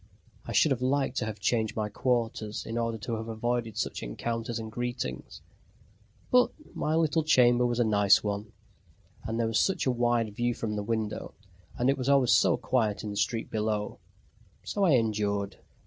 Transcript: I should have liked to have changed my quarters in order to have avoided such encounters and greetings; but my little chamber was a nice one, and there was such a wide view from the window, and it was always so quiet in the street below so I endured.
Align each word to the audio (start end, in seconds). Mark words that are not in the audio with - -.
I 0.47 0.51
should 0.51 0.71
have 0.71 0.81
liked 0.81 1.17
to 1.17 1.27
have 1.27 1.39
changed 1.39 1.75
my 1.75 1.87
quarters 1.87 2.65
in 2.65 2.75
order 2.75 2.97
to 2.97 3.17
have 3.17 3.27
avoided 3.27 3.77
such 3.77 4.01
encounters 4.01 4.57
and 4.57 4.71
greetings; 4.71 5.43
but 6.31 6.49
my 6.73 6.95
little 6.95 7.23
chamber 7.23 7.67
was 7.67 7.79
a 7.79 7.83
nice 7.83 8.23
one, 8.23 8.51
and 9.25 9.39
there 9.39 9.45
was 9.45 9.59
such 9.59 9.85
a 9.85 9.91
wide 9.91 10.35
view 10.35 10.55
from 10.55 10.75
the 10.75 10.81
window, 10.81 11.35
and 11.77 11.87
it 11.87 11.99
was 11.99 12.09
always 12.09 12.33
so 12.33 12.57
quiet 12.57 13.03
in 13.03 13.11
the 13.11 13.15
street 13.15 13.51
below 13.51 13.99
so 14.63 14.85
I 14.85 14.93
endured. 14.93 15.57